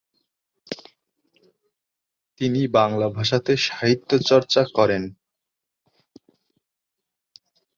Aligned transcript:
তিনি 2.41 2.61
বাংলা 2.77 3.07
ভাষাতে 3.09 3.53
সাহিত্যচর্চা 3.67 4.61
করেন। 4.77 5.03